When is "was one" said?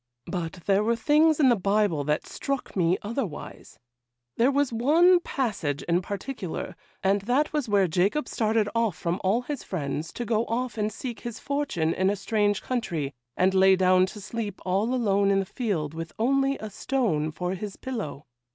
4.49-5.19